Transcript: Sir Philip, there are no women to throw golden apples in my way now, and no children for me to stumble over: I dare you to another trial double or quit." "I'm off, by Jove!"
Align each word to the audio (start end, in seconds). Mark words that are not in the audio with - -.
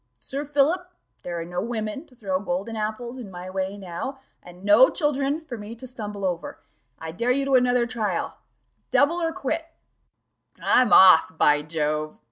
Sir 0.19 0.45
Philip, 0.45 0.91
there 1.23 1.39
are 1.39 1.45
no 1.45 1.61
women 1.61 2.07
to 2.07 2.15
throw 2.15 2.39
golden 2.39 2.75
apples 2.75 3.19
in 3.19 3.29
my 3.29 3.51
way 3.51 3.77
now, 3.77 4.19
and 4.41 4.63
no 4.63 4.89
children 4.89 5.41
for 5.45 5.57
me 5.59 5.75
to 5.75 5.85
stumble 5.85 6.25
over: 6.25 6.57
I 6.97 7.11
dare 7.11 7.29
you 7.29 7.45
to 7.45 7.53
another 7.53 7.85
trial 7.85 8.35
double 8.89 9.21
or 9.21 9.31
quit." 9.31 9.63
"I'm 10.59 10.91
off, 10.91 11.37
by 11.37 11.61
Jove!" 11.61 12.17